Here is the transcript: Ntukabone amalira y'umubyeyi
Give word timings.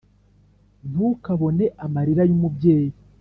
Ntukabone 0.91 1.65
amalira 1.85 2.23
y'umubyeyi 2.29 2.89